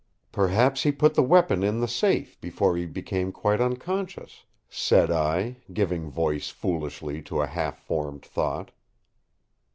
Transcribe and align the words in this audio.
"Perhaps 0.31 0.81
he 0.81 0.91
put 0.91 1.13
the 1.13 1.21
weapon 1.21 1.61
in 1.61 1.79
the 1.79 1.87
safe 1.87 2.41
before 2.41 2.75
he 2.75 2.87
became 2.87 3.31
quite 3.31 3.61
unconscious," 3.61 4.45
said 4.67 5.11
I, 5.11 5.57
giving 5.71 6.09
voice 6.09 6.49
foolishly 6.49 7.21
to 7.21 7.39
a 7.41 7.45
half 7.45 7.77
formed 7.83 8.25
thought. 8.25 8.71